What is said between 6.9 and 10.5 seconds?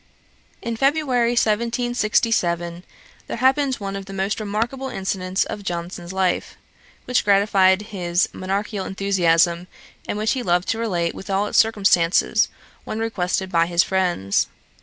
which gratified his monarchical enthusiasm, and which he